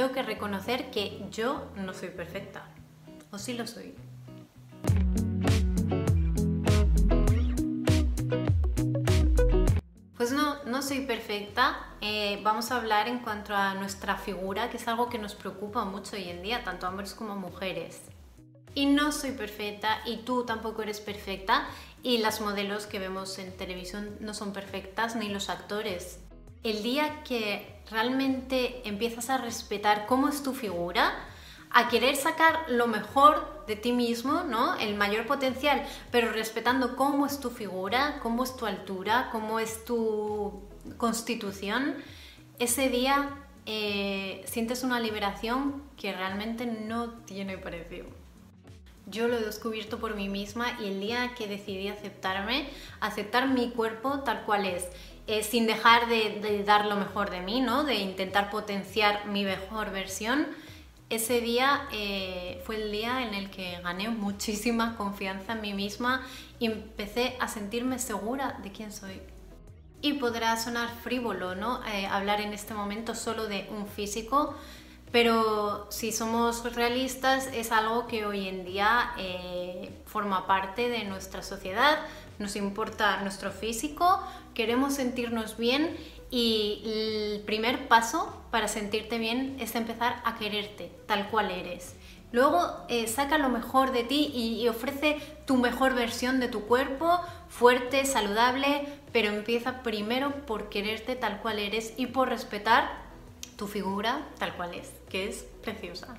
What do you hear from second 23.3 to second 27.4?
en televisión no son perfectas ni los actores. El día